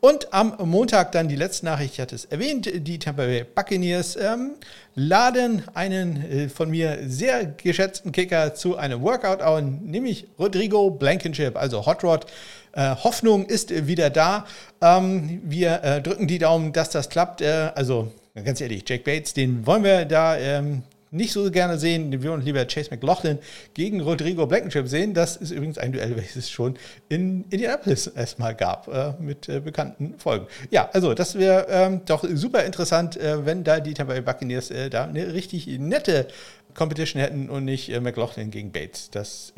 Und 0.00 0.32
am 0.32 0.54
Montag 0.68 1.12
dann 1.12 1.28
die 1.28 1.36
letzte 1.36 1.64
Nachricht, 1.64 1.94
ich 1.94 2.00
hatte 2.00 2.14
es 2.14 2.26
erwähnt, 2.26 2.70
die 2.72 2.98
Tampa 2.98 3.24
Bay 3.24 3.42
Buccaneers 3.42 4.16
ähm, 4.16 4.52
laden 4.94 5.64
einen 5.74 6.22
äh, 6.30 6.48
von 6.48 6.70
mir 6.70 6.98
sehr 7.06 7.46
geschätzten 7.46 8.12
Kicker 8.12 8.54
zu 8.54 8.76
einem 8.76 9.02
Workout 9.02 9.40
an, 9.40 9.80
nämlich 9.84 10.26
Rodrigo 10.38 10.90
Blankenship, 10.90 11.56
also 11.56 11.84
Hot 11.86 12.04
Rod. 12.04 12.26
Äh, 12.74 12.96
Hoffnung 12.96 13.46
ist 13.46 13.86
wieder 13.86 14.10
da. 14.10 14.46
Ähm, 14.80 15.40
wir 15.44 15.82
äh, 15.82 16.02
drücken 16.02 16.26
die 16.26 16.38
Daumen, 16.38 16.72
dass 16.72 16.90
das 16.90 17.08
klappt. 17.08 17.40
Äh, 17.40 17.70
also 17.74 18.12
ganz 18.34 18.60
ehrlich, 18.60 18.84
Jack 18.86 19.04
Bates, 19.04 19.34
den 19.34 19.66
wollen 19.66 19.84
wir 19.84 20.04
da 20.04 20.36
ähm, 20.36 20.82
nicht 21.14 21.32
so 21.32 21.48
gerne 21.50 21.78
sehen. 21.78 22.10
Wir 22.10 22.30
wollen 22.30 22.42
lieber 22.42 22.64
Chase 22.66 22.90
McLaughlin 22.90 23.38
gegen 23.72 24.00
Rodrigo 24.00 24.46
Blankenship 24.46 24.88
sehen. 24.88 25.14
Das 25.14 25.36
ist 25.36 25.52
übrigens 25.52 25.78
ein 25.78 25.92
Duell, 25.92 26.16
welches 26.16 26.36
es 26.36 26.50
schon 26.50 26.76
in 27.08 27.44
Indianapolis 27.50 28.08
erstmal 28.08 28.54
gab, 28.54 28.88
äh, 28.88 29.12
mit 29.20 29.48
äh, 29.48 29.60
bekannten 29.60 30.18
Folgen. 30.18 30.46
Ja, 30.70 30.90
also 30.92 31.14
das 31.14 31.38
wäre 31.38 31.66
ähm, 31.70 32.00
doch 32.04 32.24
super 32.34 32.64
interessant, 32.64 33.16
äh, 33.16 33.46
wenn 33.46 33.62
da 33.62 33.80
die 33.80 33.94
Tampa 33.94 34.14
Bay 34.14 34.22
Buccaneers 34.22 34.70
äh, 34.70 34.90
da 34.90 35.04
eine 35.04 35.32
richtig 35.32 35.66
nette 35.78 36.26
Competition 36.74 37.22
hätten 37.22 37.48
und 37.48 37.64
nicht 37.64 37.88
äh, 37.90 38.00
McLaughlin 38.00 38.50
gegen 38.50 38.72
Bates. 38.72 39.10
Das, 39.10 39.52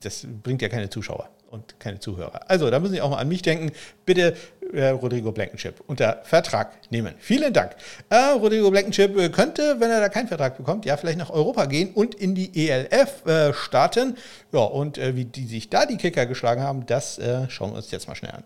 das 0.00 0.26
bringt 0.42 0.62
ja 0.62 0.68
keine 0.68 0.90
Zuschauer. 0.90 1.28
Und 1.50 1.78
keine 1.80 1.98
Zuhörer. 1.98 2.48
Also, 2.48 2.70
da 2.70 2.78
müssen 2.78 2.92
Sie 2.92 3.00
auch 3.00 3.10
mal 3.10 3.18
an 3.18 3.28
mich 3.28 3.42
denken. 3.42 3.72
Bitte 4.06 4.36
äh, 4.72 4.88
Rodrigo 4.88 5.32
Blankenship 5.32 5.82
unter 5.86 6.20
Vertrag 6.24 6.72
nehmen. 6.90 7.14
Vielen 7.18 7.52
Dank. 7.52 7.76
Äh, 8.08 8.16
Rodrigo 8.16 8.70
Blankenship 8.70 9.16
äh, 9.18 9.28
könnte, 9.28 9.76
wenn 9.78 9.90
er 9.90 10.00
da 10.00 10.08
keinen 10.08 10.28
Vertrag 10.28 10.56
bekommt, 10.56 10.84
ja, 10.84 10.96
vielleicht 10.96 11.18
nach 11.18 11.30
Europa 11.30 11.66
gehen 11.66 11.90
und 11.92 12.14
in 12.14 12.34
die 12.34 12.68
ELF 12.68 13.26
äh, 13.26 13.52
starten. 13.52 14.16
Ja, 14.52 14.60
und 14.60 14.98
äh, 14.98 15.16
wie 15.16 15.24
die 15.24 15.46
sich 15.46 15.70
da 15.70 15.86
die 15.86 15.96
Kicker 15.96 16.26
geschlagen 16.26 16.62
haben, 16.62 16.86
das 16.86 17.18
äh, 17.18 17.48
schauen 17.48 17.72
wir 17.72 17.76
uns 17.76 17.90
jetzt 17.90 18.08
mal 18.08 18.14
schnell 18.14 18.32
an. 18.32 18.44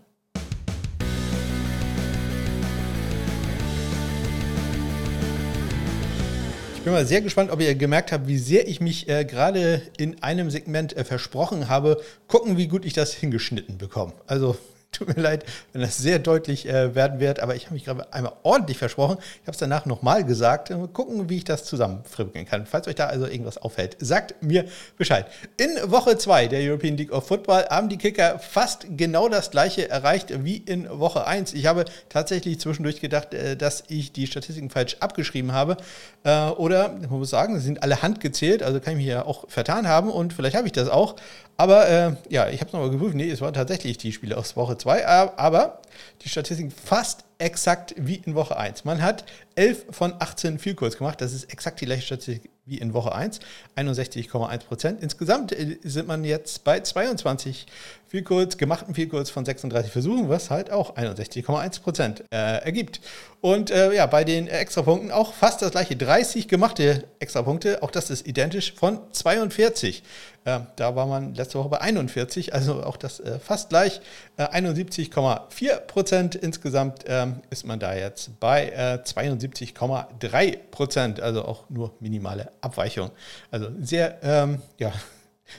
Bin 6.85 6.93
mal 6.93 7.07
sehr 7.07 7.23
gespannt, 7.23 7.51
ob 7.51 7.63
ihr 7.63 7.75
gemerkt 7.75 8.13
habt, 8.13 8.29
wie 8.29 8.37
sehr 8.37 8.69
ich 8.69 8.79
mich 8.79 9.09
äh, 9.09 9.25
gerade 9.25 9.81
in 9.97 10.23
einem 10.23 10.51
Segment 10.51 10.95
äh, 10.95 11.05
versprochen 11.05 11.71
habe. 11.71 12.03
Gucken, 12.29 12.59
wie 12.59 12.69
gut 12.69 12.85
ich 12.85 12.93
das 12.93 13.15
hingeschnitten 13.15 13.79
bekomme. 13.79 14.13
Also 14.27 14.57
Tut 14.95 15.17
mir 15.17 15.23
leid, 15.23 15.45
wenn 15.73 15.83
das 15.83 15.97
sehr 15.97 16.19
deutlich 16.19 16.69
äh, 16.69 16.95
werden 16.95 17.21
wird, 17.21 17.41
aber 17.41 17.57
ich 17.57 17.65
habe 17.67 17.75
mich 17.75 17.85
gerade 17.85 18.13
einmal 18.13 18.33
ordentlich 18.43 18.79
versprochen. 18.79 19.19
Ich 19.19 19.43
habe 19.43 19.53
es 19.53 19.59
danach 19.59 19.87
nochmal 19.87 20.25
gesagt. 20.25 20.71
Mal 20.71 20.89
gucken, 20.89 21.29
wie 21.29 21.39
ich 21.39 21.45
das 21.45 21.65
zusammenfribeln 21.65 22.47
kann. 22.47 22.67
Falls 22.67 22.87
euch 22.87 22.95
da 22.95 23.07
also 23.07 23.27
irgendwas 23.27 23.59
auffällt, 23.59 23.97
sagt 23.99 24.43
mir 24.43 24.67
Bescheid. 24.97 25.27
In 25.57 25.91
Woche 25.91 26.17
2 26.17 26.47
der 26.47 26.61
European 26.61 26.97
League 26.97 27.13
of 27.13 27.27
Football 27.27 27.67
haben 27.69 27.89
die 27.89 27.99
Kicker 27.99 28.39
fast 28.39 28.87
genau 28.97 29.29
das 29.29 29.51
gleiche 29.51 29.89
erreicht 29.89 30.33
wie 30.45 30.59
in 30.59 30.89
Woche 30.89 31.27
1. 31.27 31.55
Ich 31.55 31.67
habe 31.67 31.85
tatsächlich 32.09 32.61
zwischendurch 32.61 33.01
gedacht, 33.01 33.35
äh, 33.35 33.57
dass 33.57 33.85
ich 33.89 34.13
die 34.13 34.27
Statistiken 34.27 34.71
falsch 34.71 34.97
abgeschrieben 35.01 35.53
habe. 35.53 35.77
Äh, 36.23 36.49
oder, 36.51 36.91
man 36.91 37.19
muss 37.19 37.31
sagen, 37.31 37.59
sie 37.59 37.65
sind 37.65 37.83
alle 37.83 38.03
handgezählt, 38.03 38.63
also 38.63 38.81
kann 38.81 38.93
ich 38.93 38.99
mich 38.99 39.07
ja 39.07 39.25
auch 39.25 39.49
vertan 39.49 39.89
haben 39.89 40.11
und 40.11 40.33
vielleicht 40.33 40.57
habe 40.57 40.67
ich 40.67 40.73
das 40.73 40.89
auch. 40.89 41.17
Aber 41.57 41.89
äh, 41.89 42.13
ja, 42.29 42.49
ich 42.49 42.61
habe 42.61 42.67
es 42.67 42.73
nochmal 42.73 42.91
geprüft. 42.91 43.15
Nee, 43.15 43.31
es 43.31 43.41
waren 43.41 43.55
tatsächlich 43.55 43.97
die 43.99 44.13
Spiele 44.13 44.37
aus 44.37 44.57
Woche 44.57 44.77
2. 44.77 44.84
Aber 44.87 45.81
die 46.23 46.29
Statistik 46.29 46.73
fast 46.73 47.25
exakt 47.39 47.95
wie 47.97 48.17
in 48.17 48.35
Woche 48.35 48.57
1. 48.57 48.85
Man 48.85 49.03
hat 49.03 49.25
11 49.55 49.87
von 49.91 50.15
18 50.19 50.59
Vielkurs 50.59 50.97
gemacht. 50.97 51.21
Das 51.21 51.33
ist 51.33 51.53
exakt 51.53 51.81
die 51.81 51.87
gleiche 51.87 52.03
Statistik 52.03 52.51
wie 52.67 52.79
in 52.79 52.95
Woche 52.95 53.15
1. 53.15 53.41
61,1 53.77 54.59
Prozent. 54.65 55.03
Insgesamt 55.03 55.53
äh, 55.53 55.79
sind 55.83 56.09
man 56.09 56.25
jetzt 56.25 56.65
bei 56.65 56.81
22 56.81 57.67
Vielkurs, 58.15 58.59
gemachten 58.59 58.95
Vielkurs 58.95 59.29
von 59.29 59.45
36 59.45 59.91
Versuchen, 59.91 60.29
was 60.29 60.49
halt 60.49 60.71
auch 60.71 60.95
61,1 60.95 61.83
Prozent 61.83 62.23
äh, 62.31 62.63
ergibt. 62.65 63.01
Und 63.41 63.73
äh, 63.73 63.93
ja, 63.93 64.07
bei 64.07 64.23
den 64.23 64.47
Extrapunkten 64.47 65.11
auch 65.11 65.35
fast 65.35 65.63
das 65.63 65.73
gleiche. 65.73 65.97
30 65.97 66.47
gemachte 66.47 67.09
Extrapunkte, 67.19 67.83
auch 67.83 67.91
das 67.91 68.11
ist 68.11 68.25
identisch 68.25 68.73
von 68.75 69.01
42. 69.11 70.05
Äh, 70.45 70.61
da 70.77 70.95
war 70.95 71.07
man 71.07 71.35
letzte 71.35 71.59
Woche 71.59 71.71
bei 71.71 71.81
41, 71.81 72.55
also 72.55 72.85
auch 72.85 72.97
das 72.97 73.19
äh, 73.19 73.41
fast 73.41 73.71
gleich. 73.71 74.01
71,4 74.39 75.69
äh, 75.69 75.81
Prozent 75.81 76.37
insgesamt 76.37 77.03
ähm, 77.09 77.41
ist 77.51 77.67
man 77.67 77.81
da 77.81 77.97
jetzt 77.97 78.39
bei 78.39 79.01
72,3 79.03 80.59
Prozent, 80.71 81.19
also 81.19 81.45
auch 81.45 81.69
nur 81.69 81.93
minimale 81.99 82.53
Abweichung. 82.61 83.11
Also 83.51 83.71
sehr, 83.81 84.19
ähm, 84.23 84.63
ja, 84.79 84.93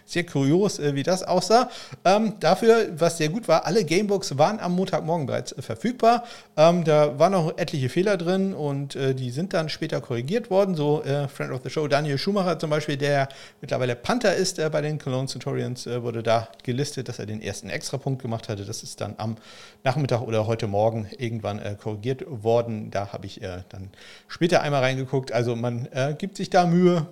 sehr 0.05 0.25
kurios, 0.25 0.79
äh, 0.79 0.95
wie 0.95 1.03
das 1.03 1.23
aussah. 1.23 1.69
Ähm, 2.03 2.33
dafür, 2.39 2.87
was 2.97 3.17
sehr 3.17 3.29
gut 3.29 3.47
war, 3.47 3.65
alle 3.65 3.83
Gamebooks 3.83 4.37
waren 4.37 4.59
am 4.59 4.73
Montagmorgen 4.75 5.25
bereits 5.25 5.55
verfügbar. 5.59 6.23
Ähm, 6.57 6.83
da 6.83 7.17
waren 7.19 7.31
noch 7.31 7.57
etliche 7.57 7.89
Fehler 7.89 8.17
drin 8.17 8.53
und 8.53 8.95
äh, 8.95 9.13
die 9.13 9.31
sind 9.31 9.53
dann 9.53 9.69
später 9.69 10.01
korrigiert 10.01 10.49
worden. 10.49 10.75
So 10.75 11.03
äh, 11.03 11.27
Friend 11.27 11.51
of 11.51 11.61
the 11.63 11.69
Show 11.69 11.87
Daniel 11.87 12.17
Schumacher 12.17 12.59
zum 12.59 12.69
Beispiel, 12.69 12.97
der 12.97 13.29
mittlerweile 13.61 13.95
Panther 13.95 14.35
ist 14.35 14.59
äh, 14.59 14.69
bei 14.69 14.81
den 14.81 14.99
Cologne 14.99 15.27
Centurions, 15.27 15.87
äh, 15.87 16.01
wurde 16.01 16.23
da 16.23 16.49
gelistet, 16.63 17.09
dass 17.09 17.19
er 17.19 17.25
den 17.25 17.41
ersten 17.41 17.69
Extrapunkt 17.69 18.21
gemacht 18.21 18.49
hatte. 18.49 18.65
Das 18.65 18.83
ist 18.83 19.01
dann 19.01 19.15
am 19.17 19.37
Nachmittag 19.83 20.21
oder 20.21 20.47
heute 20.47 20.67
Morgen 20.67 21.07
irgendwann 21.17 21.77
korrigiert 21.77 22.23
worden. 22.27 22.89
Da 22.89 23.13
habe 23.13 23.27
ich 23.27 23.41
dann 23.69 23.89
später 24.27 24.61
einmal 24.61 24.81
reingeguckt. 24.81 25.31
Also 25.31 25.55
man 25.55 25.87
gibt 26.17 26.37
sich 26.37 26.49
da 26.49 26.65
Mühe 26.65 27.05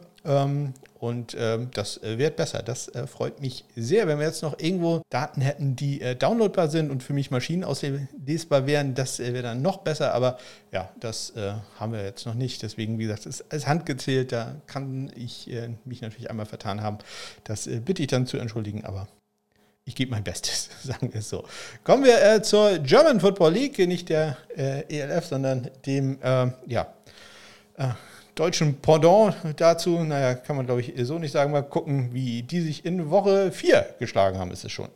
und 0.99 1.35
ähm, 1.37 1.69
das 1.73 2.01
äh, 2.01 2.17
wird 2.17 2.37
besser. 2.37 2.63
Das 2.63 2.87
äh, 2.87 3.07
freut 3.07 3.41
mich 3.41 3.65
sehr. 3.75 4.07
Wenn 4.07 4.19
wir 4.19 4.25
jetzt 4.25 4.41
noch 4.41 4.57
irgendwo 4.57 5.01
Daten 5.09 5.41
hätten, 5.41 5.75
die 5.75 5.99
äh, 5.99 6.15
downloadbar 6.15 6.69
sind 6.69 6.91
und 6.91 7.03
für 7.03 7.11
mich 7.11 7.29
Maschinen 7.29 7.65
auslesbar 7.65 8.65
wären, 8.67 8.95
das 8.95 9.19
wäre 9.19 9.41
dann 9.41 9.61
noch 9.61 9.79
besser. 9.79 10.13
Aber 10.13 10.37
ja, 10.71 10.89
das 10.99 11.33
haben 11.77 11.91
wir 11.91 12.03
jetzt 12.03 12.25
noch 12.25 12.35
nicht. 12.35 12.63
Deswegen, 12.63 12.97
wie 12.99 13.03
gesagt, 13.03 13.25
ist 13.25 13.51
als 13.51 13.67
handgezählt. 13.67 14.31
Da 14.31 14.55
kann 14.65 15.11
ich 15.15 15.49
mich 15.85 16.01
natürlich 16.01 16.29
einmal 16.29 16.45
vertan 16.45 16.81
haben. 16.81 16.99
Das 17.43 17.69
bitte 17.85 18.01
ich 18.01 18.07
dann 18.07 18.25
zu 18.25 18.37
entschuldigen. 18.37 18.85
Aber 18.85 19.07
ich 19.85 19.95
gebe 19.95 20.11
mein 20.11 20.23
Bestes, 20.23 20.69
sagen 20.83 21.11
wir 21.13 21.19
es 21.19 21.29
so. 21.29 21.43
Kommen 21.83 22.05
wir 22.05 22.23
äh, 22.23 22.41
zur 22.41 22.79
German 22.79 23.19
Football 23.19 23.53
League, 23.53 23.77
nicht 23.79 24.09
der 24.09 24.37
äh, 24.55 24.83
ELF, 24.87 25.25
sondern 25.25 25.69
dem, 25.85 26.21
äh, 26.21 26.47
ja, 26.67 26.93
deutschen 28.35 28.79
Pendant 28.81 29.35
dazu, 29.57 30.03
naja, 30.03 30.33
kann 30.35 30.55
man 30.55 30.65
glaube 30.65 30.81
ich 30.81 30.93
so 31.05 31.19
nicht 31.19 31.31
sagen. 31.31 31.51
Mal 31.51 31.61
gucken, 31.61 32.13
wie 32.13 32.43
die 32.43 32.61
sich 32.61 32.85
in 32.85 33.09
Woche 33.09 33.51
4 33.51 33.95
geschlagen 33.99 34.39
haben, 34.39 34.51
ist 34.51 34.65
es 34.65 34.71
schon. 34.71 34.89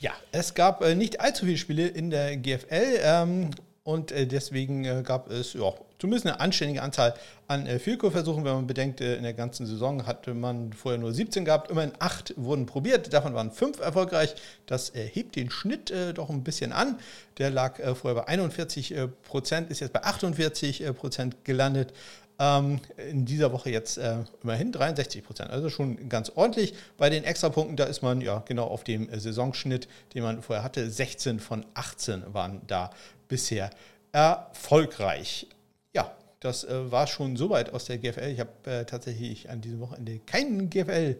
Ja, 0.00 0.12
es 0.32 0.54
gab 0.54 0.82
äh, 0.82 0.96
nicht 0.96 1.20
allzu 1.20 1.46
viele 1.46 1.58
Spiele 1.58 1.86
in 1.86 2.10
der 2.10 2.36
GFL. 2.36 2.98
Ähm, 3.02 3.50
und 3.84 4.12
äh, 4.12 4.26
deswegen 4.26 4.84
äh, 4.84 5.02
gab 5.04 5.30
es 5.30 5.54
ja, 5.54 5.72
zumindest 6.02 6.26
eine 6.26 6.40
anständige 6.40 6.82
Anzahl 6.82 7.14
an 7.46 7.64
äh, 7.64 7.78
Vielkurversuchen. 7.78 8.44
Wenn 8.44 8.54
man 8.54 8.66
bedenkt, 8.66 9.00
äh, 9.00 9.14
in 9.14 9.22
der 9.22 9.34
ganzen 9.34 9.66
Saison 9.66 10.04
hatte 10.04 10.34
man 10.34 10.72
vorher 10.72 10.98
nur 10.98 11.12
17 11.12 11.44
gehabt. 11.44 11.70
Immerhin 11.70 11.92
8 12.00 12.34
wurden 12.36 12.66
probiert. 12.66 13.12
Davon 13.12 13.34
waren 13.34 13.52
5 13.52 13.78
erfolgreich. 13.78 14.34
Das 14.66 14.90
äh, 14.96 15.06
hebt 15.06 15.36
den 15.36 15.48
Schnitt 15.48 15.92
äh, 15.92 16.12
doch 16.12 16.28
ein 16.28 16.42
bisschen 16.42 16.72
an. 16.72 16.98
Der 17.38 17.50
lag 17.50 17.78
vorher 17.94 18.20
bei 18.20 18.26
41 18.26 18.96
äh, 18.96 19.06
Prozent, 19.06 19.70
ist 19.70 19.78
jetzt 19.78 19.92
bei 19.92 20.02
48 20.02 20.92
Prozent 20.96 21.44
gelandet. 21.44 21.92
Ähm, 22.40 22.80
in 22.96 23.24
dieser 23.24 23.52
Woche 23.52 23.70
jetzt 23.70 24.00
immerhin 24.42 24.72
63 24.72 25.22
Prozent. 25.22 25.50
Also 25.50 25.70
schon 25.70 26.08
ganz 26.08 26.32
ordentlich. 26.34 26.74
Bei 26.98 27.10
den 27.10 27.22
Extrapunkten, 27.22 27.76
da 27.76 27.84
ist 27.84 28.02
man 28.02 28.20
ja 28.20 28.42
genau 28.44 28.66
auf 28.66 28.82
dem 28.82 29.08
Saisonschnitt, 29.16 29.86
den 30.14 30.24
man 30.24 30.42
vorher 30.42 30.64
hatte. 30.64 30.90
16 30.90 31.38
von 31.38 31.64
18 31.74 32.34
waren 32.34 32.60
da 32.66 32.90
bisher 33.28 33.70
erfolgreich. 34.10 35.46
Ja, 35.94 36.16
das 36.40 36.64
äh, 36.64 36.90
war 36.90 37.06
schon 37.06 37.36
soweit 37.36 37.72
aus 37.72 37.84
der 37.84 37.98
GFL. 37.98 38.30
Ich 38.32 38.40
habe 38.40 38.50
äh, 38.64 38.84
tatsächlich 38.84 39.50
an 39.50 39.60
diesem 39.60 39.80
Wochenende 39.80 40.18
keinen 40.20 40.70
GFL, 40.70 41.16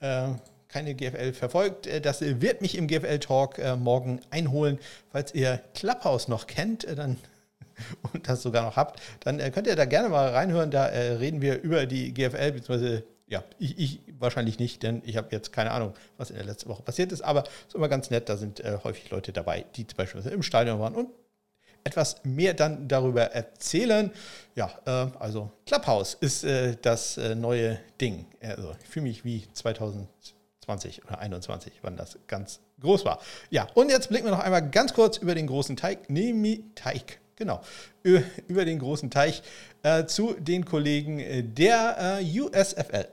äh, 0.00 0.28
keine 0.68 0.94
GFL 0.94 1.32
verfolgt. 1.32 1.86
Äh, 1.86 2.00
das 2.00 2.20
wird 2.20 2.62
mich 2.62 2.76
im 2.76 2.86
GFL-Talk 2.86 3.58
äh, 3.58 3.76
morgen 3.76 4.20
einholen. 4.30 4.78
Falls 5.10 5.34
ihr 5.34 5.60
Clubhouse 5.74 6.28
noch 6.28 6.46
kennt, 6.46 6.84
äh, 6.84 6.94
dann 6.94 7.16
und 8.12 8.28
das 8.28 8.42
sogar 8.42 8.62
noch 8.62 8.76
habt, 8.76 9.00
dann 9.20 9.38
könnt 9.52 9.66
ihr 9.66 9.76
da 9.76 9.86
gerne 9.86 10.08
mal 10.08 10.28
reinhören. 10.28 10.70
Da 10.70 10.84
reden 10.84 11.40
wir 11.40 11.62
über 11.62 11.86
die 11.86 12.12
GFL, 12.12 12.52
beziehungsweise 12.52 13.04
ja, 13.32 13.42
ich, 13.58 13.78
ich, 13.78 14.00
wahrscheinlich 14.18 14.58
nicht, 14.58 14.82
denn 14.82 15.00
ich 15.06 15.16
habe 15.16 15.28
jetzt 15.30 15.52
keine 15.52 15.70
Ahnung, 15.70 15.94
was 16.18 16.28
in 16.28 16.36
der 16.36 16.44
letzten 16.44 16.68
Woche 16.68 16.82
passiert 16.82 17.12
ist, 17.12 17.22
aber 17.22 17.44
es 17.44 17.68
ist 17.68 17.74
immer 17.74 17.88
ganz 17.88 18.10
nett, 18.10 18.28
da 18.28 18.36
sind 18.36 18.60
äh, 18.60 18.76
häufig 18.84 19.10
Leute 19.10 19.32
dabei, 19.32 19.64
die 19.74 19.86
zum 19.86 19.96
Beispiel 19.96 20.20
im 20.20 20.42
Stadion 20.42 20.78
waren 20.78 20.94
und 20.94 21.08
etwas 21.84 22.16
mehr 22.24 22.54
dann 22.54 22.88
darüber 22.88 23.22
erzählen. 23.22 24.10
Ja, 24.54 24.70
äh, 24.84 24.90
also 25.18 25.50
Clubhouse 25.66 26.14
ist 26.14 26.44
äh, 26.44 26.76
das 26.80 27.16
äh, 27.16 27.34
neue 27.34 27.78
Ding. 28.00 28.26
Also 28.40 28.74
ich 28.82 28.88
fühle 28.88 29.04
mich 29.04 29.24
wie 29.24 29.44
2020 29.52 31.04
oder 31.04 31.18
2021, 31.20 31.72
wann 31.82 31.96
das 31.96 32.18
ganz 32.26 32.60
groß 32.80 33.04
war. 33.04 33.20
Ja, 33.50 33.66
und 33.74 33.90
jetzt 33.90 34.08
blicken 34.08 34.26
wir 34.26 34.32
noch 34.32 34.40
einmal 34.40 34.68
ganz 34.70 34.94
kurz 34.94 35.16
über 35.18 35.34
den 35.34 35.46
großen 35.46 35.76
Teig, 35.76 36.08
Nemi 36.08 36.64
Teig, 36.74 37.20
genau, 37.36 37.60
über 38.02 38.64
den 38.64 38.78
großen 38.78 39.10
Teich 39.10 39.42
äh, 39.82 40.06
zu 40.06 40.34
den 40.34 40.64
Kollegen 40.64 41.18
äh, 41.18 41.42
der 41.42 42.20
äh, 42.20 42.40
USFL. 42.40 43.08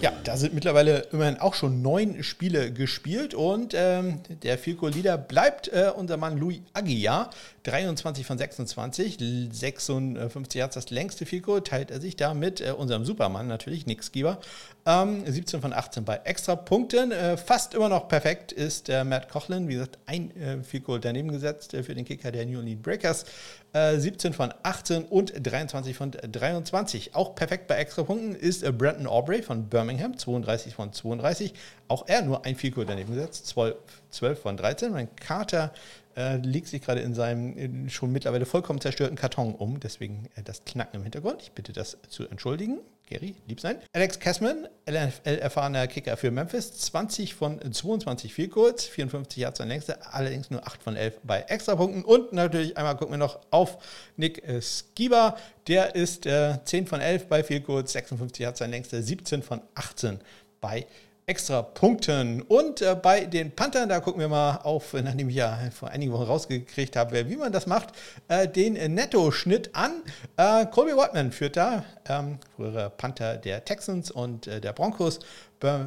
Ja, 0.00 0.12
da 0.24 0.38
sind 0.38 0.54
mittlerweile 0.54 1.08
immerhin 1.12 1.38
auch 1.38 1.52
schon 1.52 1.82
neun 1.82 2.22
Spiele 2.22 2.72
gespielt 2.72 3.34
und 3.34 3.74
ähm, 3.76 4.20
der 4.42 4.56
Fico-Leader 4.56 5.18
bleibt 5.18 5.68
äh, 5.68 5.92
unser 5.94 6.16
Mann 6.16 6.38
Louis 6.38 6.60
Aguiar. 6.72 7.28
23 7.64 8.24
von 8.24 8.38
26, 8.38 9.18
56 9.52 10.58
Yards 10.58 10.74
das 10.74 10.88
längste 10.88 11.26
Fico, 11.26 11.60
teilt 11.60 11.90
er 11.90 12.00
sich 12.00 12.16
da 12.16 12.32
mit 12.32 12.62
äh, 12.62 12.72
unserem 12.72 13.04
Supermann 13.04 13.46
natürlich, 13.46 13.84
Nick 13.84 14.02
Skiber. 14.02 14.38
Ähm, 14.86 15.22
17 15.26 15.60
von 15.60 15.74
18 15.74 16.06
bei 16.06 16.16
Extrapunkten. 16.24 17.12
Äh, 17.12 17.36
fast 17.36 17.74
immer 17.74 17.90
noch 17.90 18.08
perfekt 18.08 18.52
ist 18.52 18.88
der 18.88 19.04
Matt 19.04 19.28
Cochlin, 19.28 19.68
wie 19.68 19.74
gesagt, 19.74 19.98
ein 20.06 20.34
äh, 20.34 20.62
Fico 20.62 20.96
daneben 20.96 21.30
gesetzt 21.30 21.74
äh, 21.74 21.82
für 21.82 21.94
den 21.94 22.06
Kicker 22.06 22.32
der 22.32 22.46
New 22.46 22.56
Orleans 22.56 22.80
Breakers. 22.80 23.26
17 23.72 24.32
äh, 24.32 24.34
von 24.34 24.54
18 24.62 25.04
und 25.04 25.32
23 25.40 25.96
von 25.96 26.10
23. 26.10 27.14
Auch 27.14 27.34
perfekt 27.34 27.66
bei 27.68 27.76
Extrapunkten 27.76 28.34
ist 28.34 28.62
äh, 28.62 28.72
Brandon 28.72 29.06
Aubrey 29.06 29.42
von 29.42 29.68
Birmingham 29.68 29.90
Birmingham, 29.90 30.16
32 30.16 30.74
von 30.74 30.92
32. 30.92 31.54
Auch 31.88 32.06
er 32.06 32.22
nur 32.22 32.44
ein 32.44 32.56
Vielkur 32.56 32.84
daneben 32.84 33.14
gesetzt, 33.14 33.46
12, 33.48 33.76
12 34.10 34.40
von 34.40 34.56
13. 34.56 34.92
Mein 34.92 35.14
Carter 35.16 35.72
äh, 36.16 36.36
legt 36.36 36.68
sich 36.68 36.82
gerade 36.82 37.00
in 37.00 37.14
seinem 37.14 37.56
in 37.56 37.90
schon 37.90 38.12
mittlerweile 38.12 38.46
vollkommen 38.46 38.80
zerstörten 38.80 39.16
Karton 39.16 39.54
um. 39.54 39.80
Deswegen 39.80 40.28
äh, 40.36 40.42
das 40.42 40.64
Knacken 40.64 40.96
im 40.96 41.02
Hintergrund. 41.02 41.42
Ich 41.42 41.52
bitte 41.52 41.72
das 41.72 41.98
zu 42.08 42.28
entschuldigen. 42.28 42.80
Gary, 43.10 43.34
lieb 43.48 43.58
sein. 43.58 43.76
Alex 43.92 44.20
Kessman, 44.20 44.68
LFL-erfahrener 44.86 45.88
Kicker 45.88 46.16
für 46.16 46.30
Memphis, 46.30 46.72
20 46.78 47.34
von 47.34 47.60
22 47.72 48.32
viel 48.32 48.48
kurz, 48.48 48.84
54 48.84 49.36
Yards 49.36 49.58
sein 49.58 49.66
längster, 49.66 49.98
allerdings 50.12 50.48
nur 50.50 50.64
8 50.64 50.80
von 50.80 50.94
11 50.94 51.18
bei 51.24 51.40
Extrapunkten. 51.40 52.04
Und 52.04 52.32
natürlich 52.32 52.76
einmal 52.76 52.96
gucken 52.96 53.14
wir 53.14 53.18
noch 53.18 53.40
auf 53.50 53.78
Nick 54.16 54.44
Skiba, 54.62 55.36
der 55.66 55.96
ist 55.96 56.24
äh, 56.24 56.58
10 56.64 56.86
von 56.86 57.00
11 57.00 57.26
bei 57.26 57.42
viel 57.42 57.60
kurz, 57.60 57.92
56 57.94 58.44
Yards 58.44 58.60
sein 58.60 58.70
längster, 58.70 59.02
17 59.02 59.42
von 59.42 59.60
18 59.74 60.20
bei 60.60 60.78
Extrapunkten 60.78 61.09
extra 61.30 61.62
Punkten. 61.62 62.42
Und 62.42 62.82
äh, 62.82 62.96
bei 63.00 63.24
den 63.24 63.52
Panthern, 63.52 63.88
da 63.88 64.00
gucken 64.00 64.20
wir 64.20 64.28
mal 64.28 64.56
auf, 64.64 64.94
nachdem 64.94 65.28
ich 65.28 65.36
ja 65.36 65.56
vor 65.72 65.88
einigen 65.88 66.12
Wochen 66.12 66.24
rausgekriegt 66.24 66.96
habe, 66.96 67.30
wie 67.30 67.36
man 67.36 67.52
das 67.52 67.68
macht, 67.68 67.90
äh, 68.26 68.48
den 68.48 68.74
Netto-Schnitt 68.74 69.70
an. 69.72 70.02
Äh, 70.36 70.66
Colby 70.66 70.96
Whiteman 70.96 71.30
führt 71.30 71.56
da, 71.56 71.84
ähm, 72.08 72.38
früherer 72.56 72.90
Panther 72.90 73.36
der 73.36 73.64
Texans 73.64 74.10
und 74.10 74.48
äh, 74.48 74.60
der 74.60 74.72
Broncos 74.72 75.20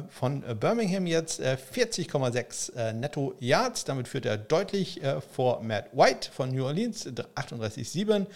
von 0.08 0.44
Birmingham 0.60 1.04
jetzt 1.04 1.42
40,6 1.42 2.76
äh, 2.76 2.90
äh, 2.90 2.92
Netto 2.92 3.34
Yards. 3.40 3.84
Damit 3.84 4.08
führt 4.08 4.24
er 4.24 4.38
deutlich 4.38 5.00
vor 5.32 5.62
Matt 5.62 5.86
White 5.92 6.30
von 6.32 6.54
New 6.54 6.64
Orleans, 6.64 7.06
38,7. 7.06 8.26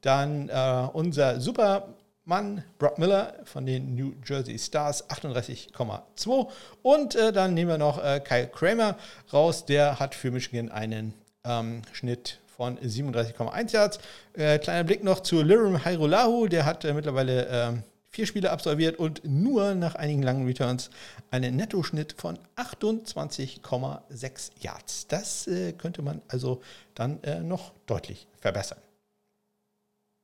Dann 0.00 0.48
unser 0.94 1.38
super 1.38 1.94
Mann, 2.28 2.64
Brock 2.78 2.98
Miller 2.98 3.34
von 3.44 3.66
den 3.66 3.94
New 3.94 4.14
Jersey 4.26 4.58
Stars 4.58 5.08
38,2. 5.08 6.48
Und 6.82 7.14
äh, 7.14 7.32
dann 7.32 7.54
nehmen 7.54 7.70
wir 7.70 7.78
noch 7.78 8.02
äh, 8.02 8.20
Kyle 8.20 8.48
Kramer 8.48 8.96
raus, 9.32 9.64
der 9.64 10.00
hat 10.00 10.16
für 10.16 10.32
Michigan 10.32 10.68
einen 10.68 11.14
ähm, 11.44 11.82
Schnitt 11.92 12.40
von 12.48 12.78
37,1 12.80 13.72
Yards. 13.72 14.00
Äh, 14.32 14.58
kleiner 14.58 14.82
Blick 14.82 15.04
noch 15.04 15.20
zu 15.20 15.40
Lirim 15.40 15.84
Hairolahu, 15.84 16.48
der 16.48 16.64
hat 16.64 16.84
äh, 16.84 16.92
mittlerweile 16.94 17.46
ähm, 17.48 17.84
vier 18.10 18.26
Spiele 18.26 18.50
absolviert 18.50 18.98
und 18.98 19.22
nur 19.24 19.76
nach 19.76 19.94
einigen 19.94 20.24
langen 20.24 20.46
Returns 20.46 20.90
einen 21.30 21.54
Nettoschnitt 21.54 22.16
von 22.18 22.40
28,6 22.56 24.50
Yards. 24.58 25.06
Das 25.06 25.46
äh, 25.46 25.74
könnte 25.74 26.02
man 26.02 26.22
also 26.26 26.60
dann 26.96 27.22
äh, 27.22 27.38
noch 27.38 27.72
deutlich 27.86 28.26
verbessern 28.40 28.78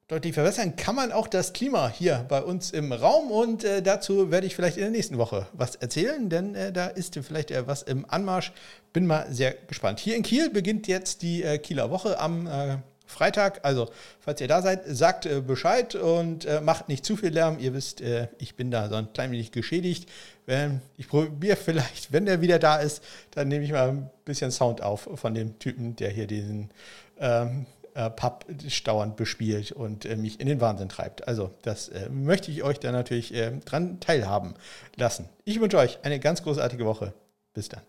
deutlich 0.08 0.34
verbessern 0.34 0.76
kann 0.76 0.94
man 0.94 1.12
auch 1.12 1.26
das 1.26 1.52
Klima 1.52 1.88
hier 1.88 2.26
bei 2.28 2.42
uns 2.42 2.70
im 2.70 2.92
Raum 2.92 3.30
und 3.30 3.64
äh, 3.64 3.82
dazu 3.82 4.30
werde 4.30 4.46
ich 4.46 4.54
vielleicht 4.54 4.76
in 4.76 4.82
der 4.82 4.90
nächsten 4.90 5.18
Woche 5.18 5.46
was 5.52 5.76
erzählen, 5.76 6.28
denn 6.28 6.54
äh, 6.54 6.72
da 6.72 6.86
ist 6.88 7.18
vielleicht 7.22 7.50
äh, 7.50 7.66
was 7.66 7.82
im 7.82 8.08
Anmarsch. 8.08 8.52
Bin 8.92 9.06
mal 9.06 9.26
sehr 9.30 9.54
gespannt. 9.54 10.00
Hier 10.00 10.16
in 10.16 10.22
Kiel 10.22 10.50
beginnt 10.50 10.86
jetzt 10.86 11.22
die 11.22 11.42
äh, 11.42 11.56
Kieler 11.58 11.90
Woche 11.90 12.18
am 12.18 12.46
äh, 12.46 12.76
Freitag. 13.06 13.60
Also, 13.62 13.90
falls 14.20 14.40
ihr 14.40 14.48
da 14.48 14.60
seid, 14.60 14.82
sagt 14.86 15.24
äh, 15.24 15.40
Bescheid 15.40 15.94
und 15.94 16.46
macht 16.62 16.88
nicht 16.88 17.06
zu 17.06 17.16
viel 17.16 17.30
Lärm. 17.30 17.58
Ihr 17.58 17.74
wisst, 17.74 18.02
ich 18.38 18.54
bin 18.54 18.70
da 18.70 18.88
so 18.88 18.96
ein 18.96 19.12
klein 19.12 19.32
wenig 19.32 19.52
geschädigt. 19.52 20.10
ich 20.96 21.08
probiere 21.08 21.56
vielleicht, 21.56 22.12
wenn 22.12 22.26
der 22.26 22.40
wieder 22.40 22.58
da 22.58 22.76
ist, 22.76 23.02
dann 23.30 23.48
nehme 23.48 23.64
ich 23.64 23.72
mal 23.72 23.88
ein 23.88 24.10
bisschen 24.24 24.50
Sound 24.50 24.82
auf 24.82 25.08
von 25.14 25.34
dem 25.34 25.58
Typen, 25.58 25.96
der 25.96 26.10
hier 26.10 26.26
diesen 26.26 26.70
ähm, 27.18 27.66
äh, 27.94 28.10
Pub 28.10 28.46
bespielt 29.16 29.72
und 29.72 30.04
äh, 30.04 30.16
mich 30.16 30.40
in 30.40 30.46
den 30.46 30.60
Wahnsinn 30.60 30.88
treibt. 30.88 31.28
Also 31.28 31.50
das 31.62 31.88
äh, 31.88 32.08
möchte 32.08 32.50
ich 32.50 32.62
euch 32.62 32.80
da 32.80 32.92
natürlich 32.92 33.34
äh, 33.34 33.52
dran 33.64 34.00
teilhaben 34.00 34.54
lassen. 34.96 35.28
Ich 35.44 35.60
wünsche 35.60 35.78
euch 35.78 35.98
eine 36.02 36.18
ganz 36.20 36.42
großartige 36.42 36.84
Woche. 36.84 37.14
Bis 37.54 37.68
dann. 37.68 37.82